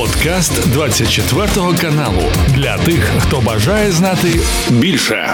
[0.00, 1.46] Подкаст 24
[1.80, 2.22] каналу
[2.54, 4.28] для тих, хто бажає знати
[4.70, 5.28] більше.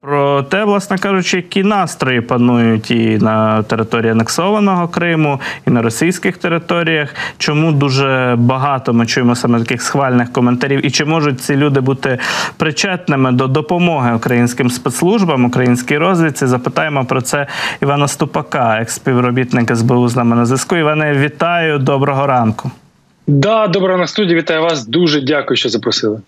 [0.00, 6.36] Про те, власне кажучи, які настрої панують і на території анексованого Криму, і на російських
[6.36, 7.14] територіях.
[7.38, 12.18] Чому дуже багато ми чуємо саме таких схвальних коментарів, і чи можуть ці люди бути
[12.56, 16.46] причетними до допомоги українським спецслужбам, українській розвідці?
[16.46, 17.46] Запитаємо про це
[17.82, 20.76] Івана Ступака, експівробітник СБУ з нами на зв'язку.
[20.76, 22.70] Іване, вітаю, доброго ранку.
[23.26, 24.36] Да, добра на студії.
[24.36, 24.86] Вітаю вас.
[24.86, 26.20] Дуже дякую, що запросили.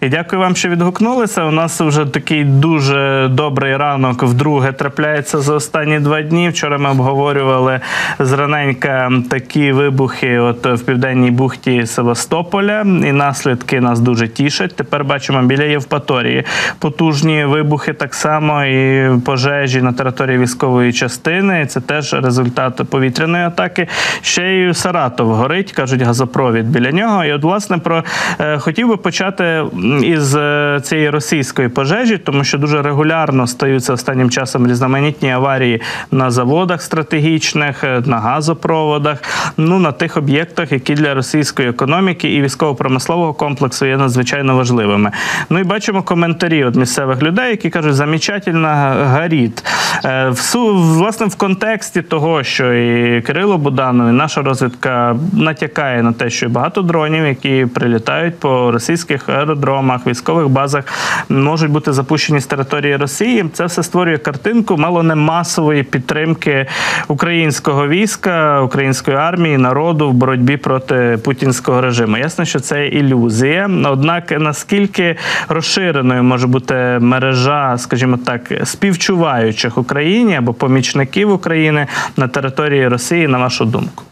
[0.00, 1.44] І дякую вам, що відгукнулися.
[1.44, 6.48] У нас вже такий дуже добрий ранок вдруге трапляється за останні два дні.
[6.48, 7.80] Вчора ми обговорювали
[8.18, 14.76] зраненька такі вибухи, от в південній бухті Севастополя, і наслідки нас дуже тішать.
[14.76, 16.44] Тепер бачимо біля Євпаторії
[16.78, 21.66] потужні вибухи, так само і пожежі на території військової частини.
[21.66, 23.88] Це теж результат повітряної атаки.
[24.22, 27.24] Ще й Саратов горить, кажуть, газопровід біля нього.
[27.24, 28.04] І от, власне, про
[28.40, 29.64] е, хотів би почати
[29.98, 36.30] із е, цієї російської пожежі, тому що дуже регулярно стаються останнім часом різноманітні аварії на
[36.30, 39.18] заводах стратегічних, е, на газопроводах,
[39.56, 45.10] ну на тих об'єктах, які для російської економіки і військово-промислового комплексу є надзвичайно важливими.
[45.50, 49.64] Ну і бачимо коментарі від місцевих людей, які кажуть, замечательно горить.
[50.04, 56.30] Е, власне, в контексті того, що і Кирило Буданов, і наша розвідка натякає на те,
[56.30, 60.84] що багато дронів, які прилітають по російських аеродромах, аеродромах, військових базах
[61.28, 63.44] можуть бути запущені з території Росії.
[63.52, 66.66] Це все створює картинку мало не масової підтримки
[67.08, 72.16] українського війська, української армії, народу в боротьбі проти путінського режиму.
[72.16, 73.70] Ясно, що це ілюзія.
[73.84, 75.16] Однак наскільки
[75.48, 81.86] розширеною може бути мережа, скажімо так, співчуваючих Україні або помічників України
[82.16, 84.09] на території Росії, на вашу думку?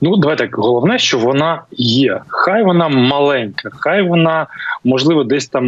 [0.00, 0.56] Ну, давай так.
[0.56, 2.20] Головне, що вона є.
[2.28, 4.46] Хай вона маленька, хай вона
[4.84, 5.66] можливо десь там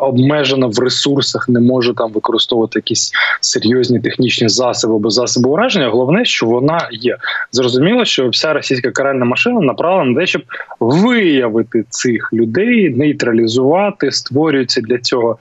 [0.00, 5.88] обмежена в ресурсах, не може там використовувати якісь серйозні технічні засоби або засоби ураження.
[5.88, 7.16] Головне, що вона є.
[7.52, 10.42] Зрозуміло, що вся російська каральна машина направлена на те, щоб
[10.80, 15.36] виявити цих людей, нейтралізувати, створюються для цього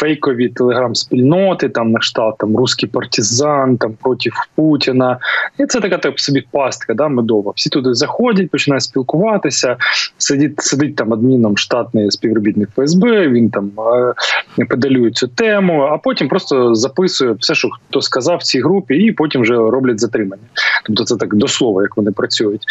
[0.00, 5.18] фейкові телеграм-спільноти, там на штат там русський партизан, там проти Путіна.
[5.58, 9.76] І це така так собі пастка, да, медова всі туди заходять, починають спілкуватися.
[10.18, 13.28] Сидить сидить там адміном штатний співробітник ФСБ.
[13.28, 13.70] Він там
[14.58, 18.94] е, педалює цю тему, а потім просто записує все, що хто сказав в цій групі,
[18.94, 20.42] і потім вже роблять затримання.
[20.84, 22.62] Тобто, це так до слова, як вони працюють.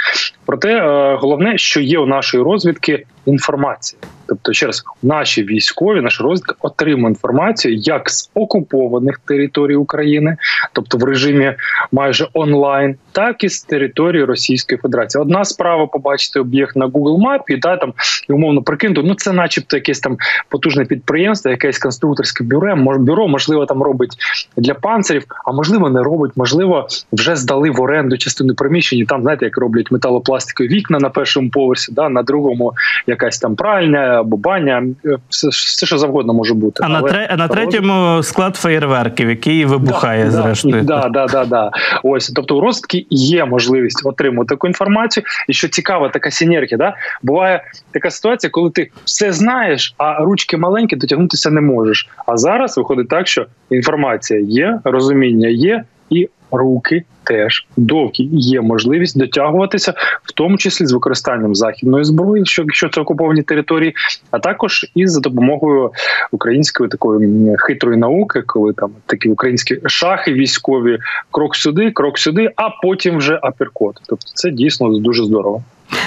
[0.46, 4.02] Проте е, головне, що є у нашої розвідки інформація.
[4.26, 10.38] Тобто, ще раз, наші військові, наша розвідка отримує інформацію як з окупованих територій України,
[10.74, 11.56] тобто в режимі
[11.92, 15.22] майже онлайн, так і з території Російської Федерації.
[15.22, 17.94] Одна справа побачити об'єкт на Google мапі, да там
[18.30, 20.18] і умовно прикинути, ну це, начебто, якесь там
[20.50, 24.12] потужне підприємство, якесь конструкторське бюро, бюро, можливо, там робить
[24.58, 29.06] для панцирів, а можливо, не робить, можливо, вже здали в оренду частину приміщення.
[29.08, 32.74] Там знаєте, як роблять металопластикові вікна на першому поверсі, да на другому
[33.08, 34.84] якась там пральня або баня,
[35.30, 36.84] все, все що завгодно може бути.
[36.84, 40.84] А Але на тре, на третьому склад феєрверків, який вибухає да, зрештою.
[40.84, 41.72] Да, да, да, да.
[42.04, 45.24] Ось тобто у розвитки є можливість отримати інформацію.
[45.48, 50.58] І що цікава, така синергія, да буває така ситуація, коли ти все знаєш, а ручки
[50.58, 52.10] маленькі, дотягнутися не можеш.
[52.26, 59.20] А зараз виходить так, що інформація є, розуміння є і руки теж довгі є можливість
[59.20, 59.94] дотягуватися,
[60.24, 63.96] в тому числі з використанням західної зброї, що якщо це окуповані території,
[64.32, 65.92] а також і за допомогою
[66.32, 70.98] української такої хитрої науки, коли там такі українські шахи військові,
[71.32, 74.00] крок сюди, крок сюди, а потім вже аперкот.
[74.08, 75.64] Тобто це дійсно дуже здорово.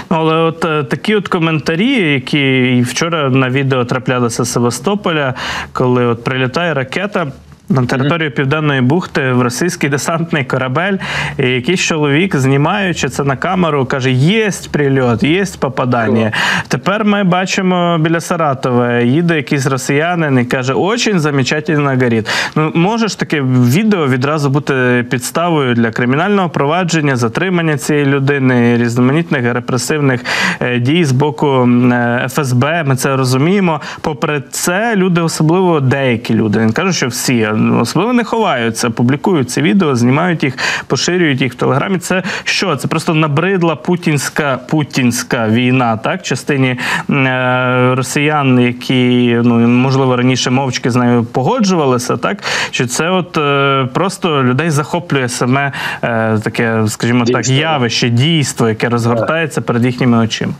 [0.08, 5.34] Але от е, такі от коментарі, які вчора на відео траплялися з Севастополя,
[5.72, 7.32] коли от прилітає ракета.
[7.69, 10.97] На територію Південної бухти в російський десантний корабель,
[11.38, 16.32] і якийсь чоловік, знімаючи це на камеру, каже: єсть прильот, єсть попадання.
[16.69, 22.29] Тепер ми бачимо біля Саратова, їде якийсь росіянин і каже, очень замечательно горить.
[22.56, 29.55] Ну, може ж таке відео відразу бути підставою для кримінального провадження, затримання цієї людини, різноманітних
[29.55, 30.25] репресивних
[30.61, 32.85] е, дій з боку е, ФСБ.
[32.87, 33.81] Ми це розуміємо.
[34.00, 37.49] Попри це, люди, особливо деякі люди, не кажу, що всі
[37.81, 41.99] особливо не ховаються, публікують ці відео, знімають їх, поширюють їх в телеграмі.
[41.99, 42.76] Це що?
[42.76, 46.79] Це просто набридла путінська путінська війна, так частині
[47.11, 53.88] е, росіян, які ну можливо раніше мовчки з нею погоджувалися, так що це от е,
[53.93, 57.43] просто людей захоплює саме е, таке, скажімо Дійство.
[57.43, 60.52] так, явище, дійство, яке розгортається перед їхніми очима.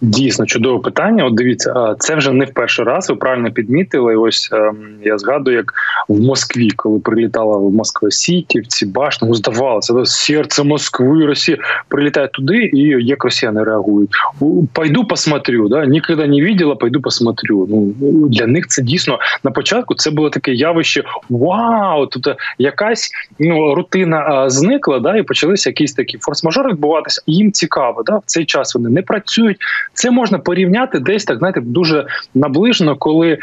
[0.00, 1.24] Дійсно чудове питання.
[1.24, 3.10] От дивіться, це вже не в перший раз.
[3.10, 4.16] Ви правильно підмітили.
[4.16, 5.72] Ось ем, я згадую, як
[6.08, 11.26] в Москві, коли прилітала в Москва Сіті, в ці башні, ну здавалося, да, серце Москви,
[11.26, 11.58] Росія
[11.88, 14.10] прилітає туди, і як росіяни реагують.
[14.40, 15.68] У, Пойду посмотрю.
[15.68, 15.86] Да?
[15.86, 17.66] Ніколи не бачила, пойду посмотрю.
[17.70, 17.94] Ну
[18.28, 19.94] для них це дійсно на початку.
[19.94, 21.04] Це було таке явище.
[21.30, 22.06] Вау!
[22.06, 27.22] Тобто якась ну рутина зникла, да, і почалися якісь такі форс-мажори відбуватися.
[27.26, 29.56] Їм цікаво, да в цей час вони не працюють.
[29.92, 33.38] Це можна порівняти десь так, знаєте, дуже наближено, коли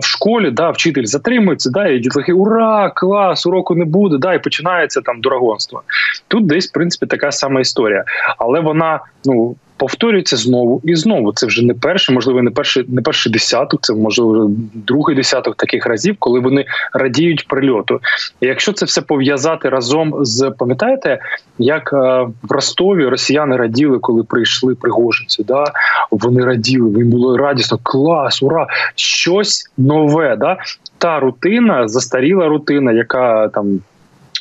[0.00, 4.42] в школі да, вчитель затримується, да, і дітлахи ура, клас, уроку не буде, да, і
[4.42, 5.82] починається там дурагонство.
[6.28, 8.04] Тут десь, в принципі, така сама історія,
[8.38, 9.56] але вона ну.
[9.78, 11.32] Повторюється знову і знову.
[11.32, 15.86] Це вже не перший, можливо, не перший, не перший десяток, це можливо другий десяток таких
[15.86, 18.00] разів, коли вони радіють прильоту.
[18.40, 21.18] І якщо це все пов'язати разом з пам'ятаєте,
[21.58, 21.96] як е,
[22.42, 25.64] в Ростові росіяни раділи, коли прийшли пригожинці, да
[26.10, 28.66] вони раділи, їм було радісно, клас, ура!
[28.94, 30.36] Щось нове.
[30.36, 30.56] Да?
[30.98, 33.80] Та рутина, застаріла рутина, яка там.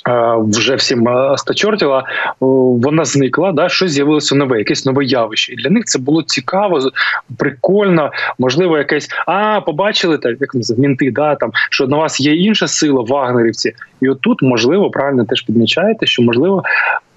[0.08, 2.04] Е, Вже всім е, стачортіла,
[2.40, 5.54] вона зникла, да, щось з'явилося нове, якесь нове явище.
[5.54, 6.92] І для них це було цікаво,
[7.38, 12.68] прикольно, можливо, якесь а, побачили так, як мінти, да, там, що на вас є інша
[12.68, 13.74] сила, вагнерівці.
[14.02, 16.64] І отут, можливо, правильно теж підмічаєте, що можливо.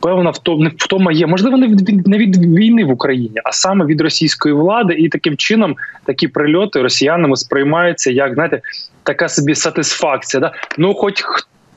[0.02, 0.32] Певна
[0.76, 4.94] втома, є, можливо, не від, не від війни в Україні, а саме від російської влади,
[4.94, 8.60] і таким чином такі прильоти росіянами сприймаються як знаєте,
[9.02, 10.40] така собі сатисфакція.
[10.40, 10.52] Да?
[10.78, 11.24] Ну, хоч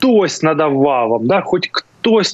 [0.04, 1.40] хтось надавав вам, да?
[1.40, 1.84] хоч хтось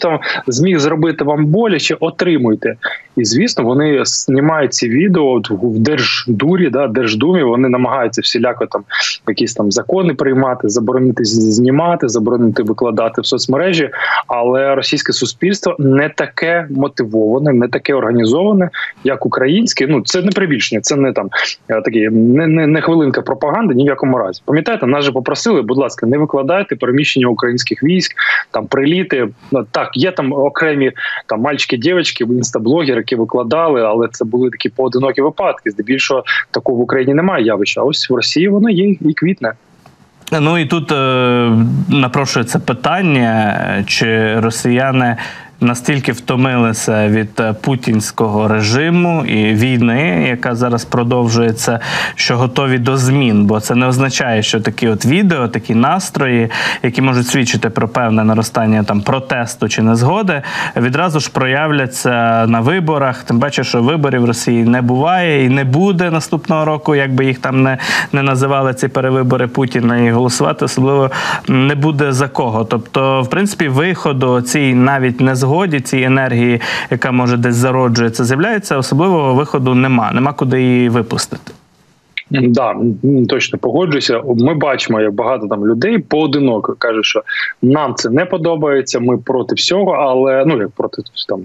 [0.01, 2.77] там зміг зробити вам боляче, отримуйте.
[3.17, 7.43] І звісно, вони знімають ці відео в Держдурі, да, Держдумі.
[7.43, 8.83] Вони намагаються всіляко там
[9.29, 13.91] якісь там закони приймати, заборонити знімати, заборонити викладати в соцмережі.
[14.27, 18.71] Але російське суспільство не таке мотивоване, не таке організоване,
[19.05, 19.87] як українське.
[19.87, 21.29] Ну це не прибільшення, це не там
[21.69, 24.43] е, такі не, не, не хвилинка пропаганди ні в якому разі.
[24.45, 28.17] Пам'ятаєте, нас же попросили, будь ласка, не викладайте переміщення українських військ,
[28.51, 29.29] там приліти.
[29.61, 30.93] Ну, так, є там окремі
[31.27, 35.71] там мальчики, дівчатки, інстаблогери, які викладали, але це були такі поодинокі випадки.
[35.71, 37.81] Здебільшого такого в Україні немає явища.
[37.81, 39.53] А ось в Росії воно є і квітне.
[40.41, 41.51] Ну і тут е,
[41.89, 45.17] напрошується питання, чи росіяни
[45.61, 51.81] настільки втомилися від е, путінського режиму і війни, яка зараз продовжується,
[52.15, 53.47] що готові до змін.
[53.47, 56.51] Бо це не означає, що такі от відео, такі настрої,
[56.83, 60.43] які можуть свідчити про певне наростання там протесту чи незгоди,
[60.77, 63.23] відразу ж проявляться на виборах.
[63.23, 67.39] Тим паче, що виборів в Росії не буває і не буде наступного року, якби їх
[67.39, 67.79] там не,
[68.13, 71.11] не називали ці перевибори Путіна, і голосувати особливо
[71.49, 72.65] не буде за кого.
[72.65, 75.21] Тобто, в принципі, виходу цій навіть
[75.51, 76.61] незгоді, цій енергії,
[76.91, 80.13] яка може десь зароджується, з'являється, особливого виходу нема.
[80.13, 81.53] Нема куди її випустити.
[82.31, 82.77] Да,
[83.29, 84.23] точно погоджуюся.
[84.27, 87.23] Ми бачимо, як багато там людей поодиноко кажуть, що
[87.63, 89.01] нам це не подобається.
[89.01, 91.41] Ми проти всього, але ну як проти там.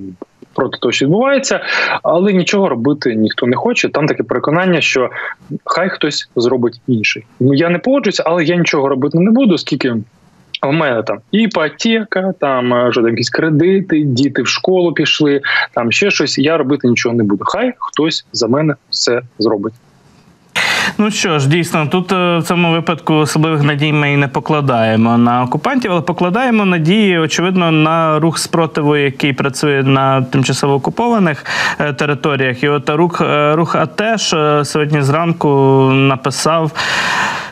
[0.54, 1.60] Проти того, що відбувається,
[2.04, 3.90] але нічого робити ніхто не хоче.
[3.90, 5.10] Там таке переконання, що
[5.64, 7.26] хай хтось зробить інший.
[7.40, 9.96] Ну я не погоджуюся, але я нічого робити не буду, оскільки
[10.68, 15.42] в мене там іпотека, там е, що там якісь кредити, діти в школу пішли,
[15.74, 16.38] там ще щось.
[16.38, 17.44] Я робити нічого не буду.
[17.46, 19.74] Хай хтось за мене все зробить.
[20.98, 25.18] Ну що ж, дійсно, тут е, в цьому випадку особливих надій ми і не покладаємо
[25.18, 31.46] на окупантів, але покладаємо надії, очевидно, на рух спротиву, який працює на тимчасово окупованих
[31.80, 32.64] е, територіях.
[32.64, 33.22] І от рух
[33.54, 35.50] рух АТЕШ сьогодні зранку
[35.94, 36.72] написав.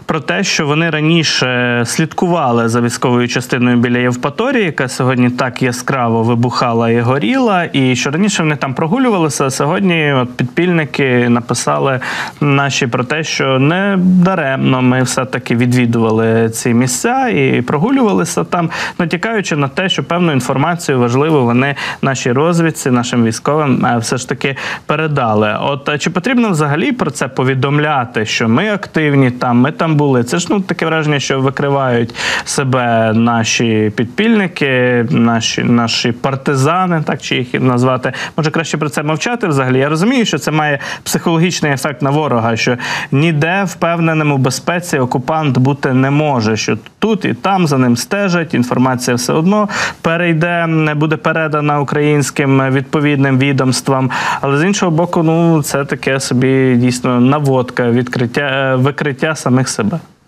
[0.05, 6.23] Про те, що вони раніше слідкували за військовою частиною біля Євпаторії, яка сьогодні так яскраво
[6.23, 9.45] вибухала і горіла, і що раніше вони там прогулювалися.
[9.45, 11.99] а Сьогодні от підпільники написали
[12.41, 18.69] наші про те, що не даремно ми все-таки відвідували ці місця і прогулювалися там,
[18.99, 24.29] натякаючи на те, що певну інформацію важливу вони нашій розвідці, нашим військовим е, все ж
[24.29, 24.55] таки
[24.85, 25.57] передали.
[25.61, 30.23] От чи потрібно взагалі про це повідомляти, що ми активні там, ми там були.
[30.23, 37.35] Це ж ну таке враження, що викривають себе наші підпільники, наші наші партизани, так чи
[37.35, 38.13] їх назвати.
[38.37, 39.79] Може краще про це мовчати взагалі.
[39.79, 42.77] Я розумію, що це має психологічний ефект на ворога, що
[43.11, 46.57] ніде впевненим у безпеці окупант бути не може.
[46.57, 48.53] Що тут і там за ним стежать.
[48.53, 49.69] Інформація все одно
[50.01, 54.11] перейде, буде передана українським відповідним відомствам.
[54.41, 59.82] Але з іншого боку, ну це таке собі дійсно наводка, відкриття викриття самих себе.
[59.89, 60.22] customer.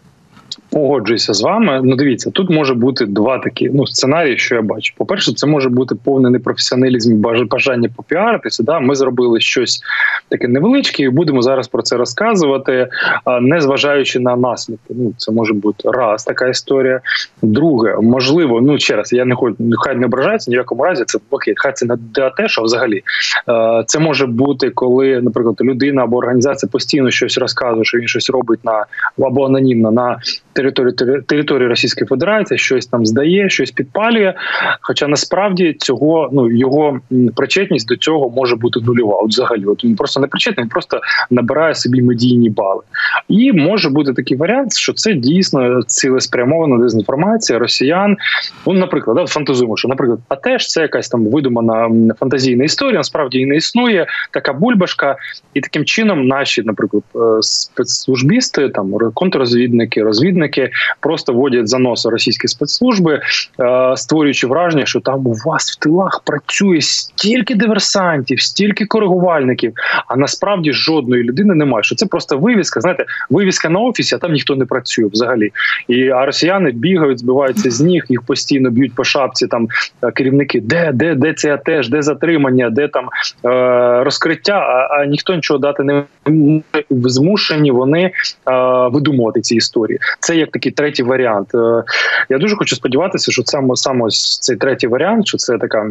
[0.76, 1.82] Погоджуюся з вами.
[1.84, 4.94] Ну, дивіться, тут може бути два такі ну сценарії, що я бачу.
[4.98, 8.64] По перше, це може бути повний непрофесіоналізм, бажання попіаритися.
[8.64, 9.82] Да, ми зробили щось
[10.30, 12.88] таке невеличке, і будемо зараз про це розказувати,
[13.42, 14.94] не зважаючи на наслідки.
[14.98, 17.02] Ну це може бути раз така історія.
[17.42, 21.04] Друге, можливо, ну ще раз, я не хочу, хай не ображається ні в якому разі.
[21.08, 23.04] Це окей, хай це не ДАТЕШ, а взагалі
[23.86, 28.60] це може бути, коли, наприклад, людина або організація постійно щось розказує, що він щось робить
[28.64, 28.86] на
[29.18, 30.20] або анонімно на
[30.54, 30.65] території
[31.28, 34.34] території Російської Федерації, щось там здає, щось підпалює.
[34.82, 37.00] Хоча насправді цього ну його
[37.36, 39.16] причетність до цього може бути нульова.
[39.16, 42.82] От взагалі, от він просто не причетний, він просто набирає собі медійні бали.
[43.30, 48.18] І може бути такий варіант, що це дійсно цілеспрямована дезінформація росіян.
[48.68, 53.00] Ну, наприклад, да, фантазуємо, що, наприклад, а теж це якась там видумана фантазійна історія.
[53.00, 55.16] Насправді і не існує така бульбашка,
[55.54, 62.10] і таким чином наші, наприклад, е, спецслужбісти, там контррозвідники, розвідники розвідники просто вводять за носа
[62.10, 63.22] російські спецслужби,
[63.60, 69.74] е, створюючи враження, що там у вас в тилах працює стільки диверсантів, стільки коригувальників.
[70.08, 71.84] А насправді жодної людини немає.
[71.84, 72.82] Що це просто вивіска?
[72.82, 75.52] Знаєте, вивіска на офісі, а там ніхто не працює взагалі.
[75.88, 79.48] І а росіяни бігають, збиваються з ніг, їх постійно б'ють по шапці.
[79.48, 79.68] Там
[80.04, 83.10] е, керівники, де де, де це теж, де затримання, де там
[83.46, 84.54] е, розкриття.
[84.54, 86.04] А, а ніхто нічого дати не
[86.90, 87.72] змушені.
[87.72, 88.12] Вони е,
[88.92, 90.00] видумувати ці історії.
[90.20, 91.56] Це як такий третій варіант.
[91.56, 91.84] Е,
[92.30, 94.10] я дуже хочу сподіватися, що саме саме
[94.42, 95.90] цей третій варіант, що це така.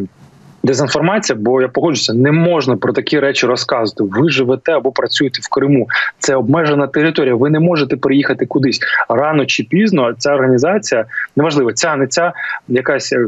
[0.63, 4.19] Дезінформація, бо я погоджуся, не можна про такі речі розказувати.
[4.19, 5.87] Ви живете або працюєте в Криму.
[6.19, 7.35] Це обмежена територія.
[7.35, 10.13] Ви не можете приїхати кудись рано чи пізно.
[10.17, 12.33] Ця організація неважливо, ця не ця
[12.67, 13.27] якась е,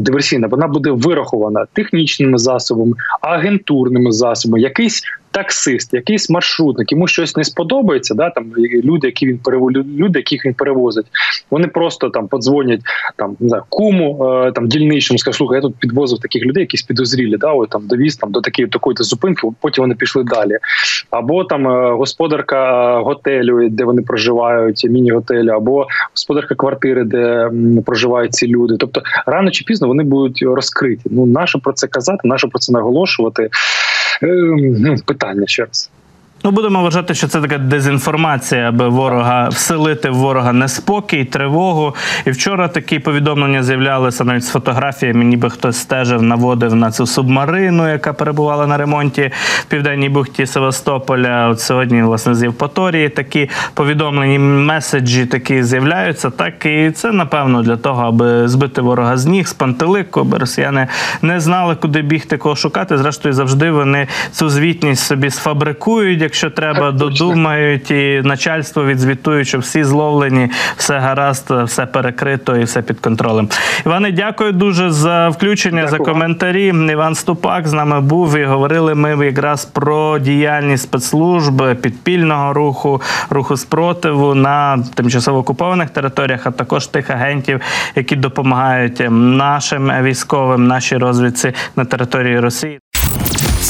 [0.00, 0.46] диверсійна.
[0.46, 5.02] Вона буде вирахована технічними засобами, агентурними засобами, якийсь
[5.34, 8.14] таксист, якийсь маршрутник, йому щось не сподобається.
[8.14, 9.70] Да, там люди, які він перев...
[9.70, 11.06] люди, яких він перевозить,
[11.50, 12.80] вони просто там подзвонять
[13.16, 17.36] там знаю, куму е, там дільничному, скажуть, слухай, я тут підвозив таких людей, якісь підозрілі,
[17.36, 19.48] да, ой, там довіз там до такої такої зупинки.
[19.60, 20.58] Потім вони пішли далі.
[21.10, 27.50] Або там е, господарка готелю, де вони проживають, міні-готелю, або господарка квартири, де
[27.86, 28.76] проживають ці люди.
[28.78, 31.00] Тобто рано чи пізно вони будуть розкриті.
[31.04, 33.50] Ну наше про це казати, наше про це наголошувати.
[34.22, 35.90] Ем, питання ще раз.
[36.46, 41.94] Ну, будемо вважати, що це така дезінформація, аби ворога вселити в ворога неспокій, тривогу.
[42.26, 47.88] І вчора такі повідомлення з'являлися навіть з фотографіями, ніби хтось стежив, наводив на цю субмарину,
[47.88, 51.48] яка перебувала на ремонті в південній бухті Севастополя.
[51.48, 56.30] От сьогодні, власне, з Євпаторії такі повідомлені меседжі такі з'являються.
[56.30, 60.86] Так і це напевно для того, аби збити ворога з ніг, з пантелику, аби росіяни
[61.22, 62.98] не знали, куди бігти, кого шукати.
[62.98, 69.84] Зрештою, завжди вони цю звітність собі сфабрикують якщо треба, додумають і начальство відзвітують, що всі
[69.84, 73.48] зловлені, все гаразд, все перекрито і все під контролем.
[73.86, 75.98] Іване, дякую дуже за включення, дякую.
[75.98, 76.66] за коментарі.
[76.66, 83.56] Іван Ступак з нами був і говорили ми якраз про діяльність спецслужб підпільного руху, руху
[83.56, 87.60] спротиву на тимчасово окупованих територіях, а також тих агентів,
[87.94, 92.80] які допомагають нашим військовим, нашій розвідці на території Росії.